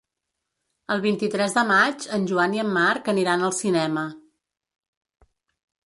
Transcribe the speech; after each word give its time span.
El 0.95 1.03
vint-i-tres 1.03 1.53
de 1.59 1.65
maig 1.73 2.07
en 2.19 2.27
Joan 2.33 2.57
i 2.59 2.63
en 2.65 2.73
Marc 2.81 3.13
aniran 3.17 3.47
al 3.51 3.57
cinema. 3.61 4.11